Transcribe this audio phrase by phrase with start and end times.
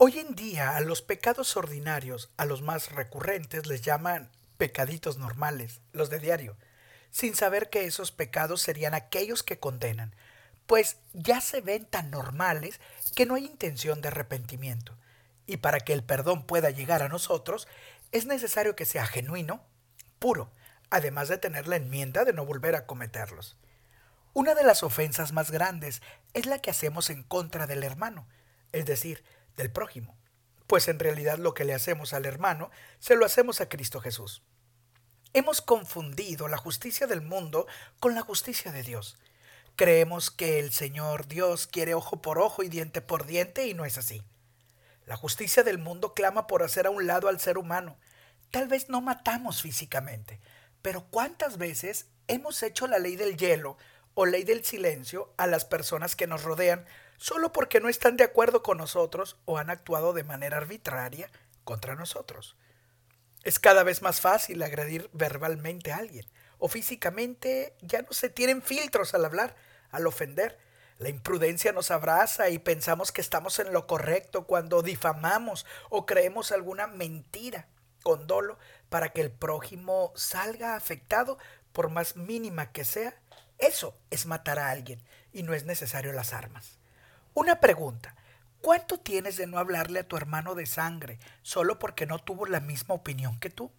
[0.00, 5.80] Hoy en día a los pecados ordinarios, a los más recurrentes, les llaman pecaditos normales,
[5.90, 6.56] los de diario,
[7.10, 10.14] sin saber que esos pecados serían aquellos que condenan,
[10.68, 12.78] pues ya se ven tan normales
[13.16, 14.96] que no hay intención de arrepentimiento.
[15.46, 17.66] Y para que el perdón pueda llegar a nosotros,
[18.12, 19.64] es necesario que sea genuino,
[20.20, 20.52] puro,
[20.90, 23.56] además de tener la enmienda de no volver a cometerlos.
[24.32, 26.02] Una de las ofensas más grandes
[26.34, 28.28] es la que hacemos en contra del hermano,
[28.70, 29.24] es decir,
[29.58, 30.16] del prójimo,
[30.66, 34.42] pues en realidad lo que le hacemos al hermano se lo hacemos a Cristo Jesús.
[35.34, 37.66] Hemos confundido la justicia del mundo
[38.00, 39.18] con la justicia de Dios.
[39.76, 43.84] Creemos que el Señor Dios quiere ojo por ojo y diente por diente y no
[43.84, 44.22] es así.
[45.04, 47.98] La justicia del mundo clama por hacer a un lado al ser humano.
[48.50, 50.40] Tal vez no matamos físicamente,
[50.80, 53.76] pero ¿cuántas veces hemos hecho la ley del hielo
[54.20, 56.84] o ley del silencio a las personas que nos rodean
[57.18, 61.30] solo porque no están de acuerdo con nosotros o han actuado de manera arbitraria
[61.62, 62.56] contra nosotros.
[63.44, 66.26] Es cada vez más fácil agredir verbalmente a alguien
[66.58, 69.54] o físicamente ya no se tienen filtros al hablar,
[69.92, 70.58] al ofender.
[70.98, 76.50] La imprudencia nos abraza y pensamos que estamos en lo correcto cuando difamamos o creemos
[76.50, 77.68] alguna mentira
[78.02, 81.38] con dolo para que el prójimo salga afectado
[81.72, 83.14] por más mínima que sea.
[83.58, 86.78] Eso es matar a alguien y no es necesario las armas.
[87.34, 88.14] Una pregunta.
[88.60, 92.60] ¿Cuánto tienes de no hablarle a tu hermano de sangre solo porque no tuvo la
[92.60, 93.70] misma opinión que tú?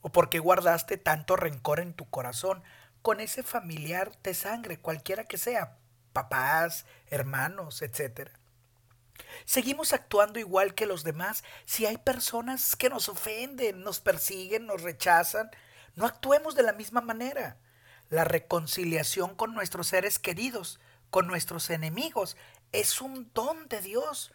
[0.00, 2.62] ¿O porque guardaste tanto rencor en tu corazón
[3.00, 5.78] con ese familiar de sangre, cualquiera que sea,
[6.12, 8.32] papás, hermanos, etcétera?
[9.44, 14.82] Seguimos actuando igual que los demás si hay personas que nos ofenden, nos persiguen, nos
[14.82, 15.50] rechazan.
[15.94, 17.58] No actuemos de la misma manera.
[18.12, 22.36] La reconciliación con nuestros seres queridos, con nuestros enemigos,
[22.70, 24.32] es un don de Dios.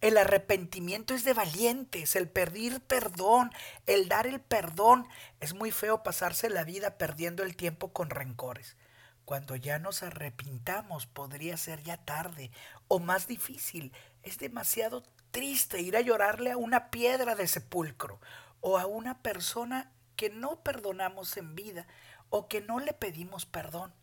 [0.00, 3.50] El arrepentimiento es de valientes, el pedir perdón,
[3.86, 5.08] el dar el perdón.
[5.40, 8.76] Es muy feo pasarse la vida perdiendo el tiempo con rencores.
[9.24, 12.52] Cuando ya nos arrepintamos podría ser ya tarde
[12.86, 13.92] o más difícil.
[14.22, 18.20] Es demasiado triste ir a llorarle a una piedra de sepulcro
[18.60, 21.86] o a una persona que no perdonamos en vida
[22.28, 23.94] o que no le pedimos perdón.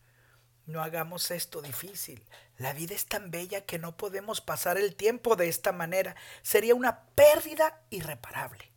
[0.66, 2.26] No hagamos esto difícil.
[2.58, 6.16] La vida es tan bella que no podemos pasar el tiempo de esta manera.
[6.42, 8.72] Sería una pérdida irreparable.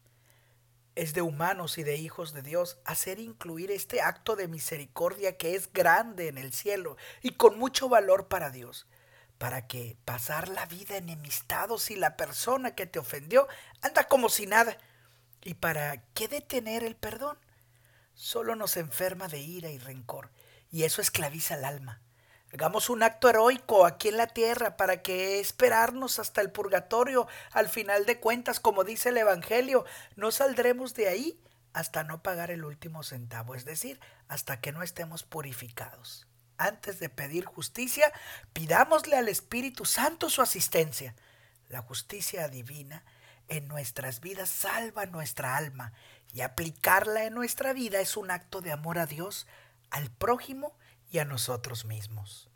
[0.97, 5.55] Es de humanos y de hijos de Dios hacer incluir este acto de misericordia que
[5.55, 8.89] es grande en el cielo y con mucho valor para Dios,
[9.39, 13.47] para que pasar la vida enemistados si la persona que te ofendió
[13.81, 14.77] anda como si nada.
[15.49, 17.39] ¿Y para qué detener el perdón?
[18.13, 20.31] Solo nos enferma de ira y rencor
[20.71, 22.03] y eso esclaviza el alma.
[22.53, 27.29] Hagamos un acto heroico aquí en la tierra para que esperarnos hasta el purgatorio.
[27.51, 29.87] Al final de cuentas, como dice el Evangelio,
[30.17, 31.41] no saldremos de ahí
[31.73, 33.99] hasta no pagar el último centavo, es decir,
[34.29, 36.27] hasta que no estemos purificados.
[36.59, 38.13] Antes de pedir justicia,
[38.53, 41.15] pidámosle al Espíritu Santo su asistencia.
[41.71, 43.03] La justicia divina
[43.49, 45.93] en nuestras vidas salva nuestra alma
[46.33, 49.47] y aplicarla en nuestra vida es un acto de amor a Dios
[49.91, 50.77] al prójimo
[51.11, 52.48] y a nosotros mismos.